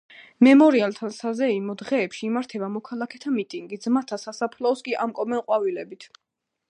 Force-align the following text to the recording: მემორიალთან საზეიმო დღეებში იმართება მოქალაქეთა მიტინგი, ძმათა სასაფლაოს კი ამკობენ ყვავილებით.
მემორიალთან 0.45 1.11
საზეიმო 1.17 1.75
დღეებში 1.81 2.25
იმართება 2.29 2.69
მოქალაქეთა 2.77 3.35
მიტინგი, 3.37 3.79
ძმათა 3.85 4.19
სასაფლაოს 4.25 4.83
კი 4.89 5.01
ამკობენ 5.05 5.43
ყვავილებით. 5.47 6.09